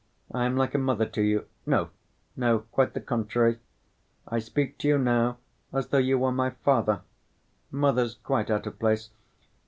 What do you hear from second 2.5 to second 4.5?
quite the contrary. I